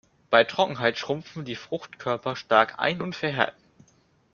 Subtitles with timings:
[0.31, 3.61] Bei Trockenheit schrumpfen die Fruchtkörper stark ein und verhärten.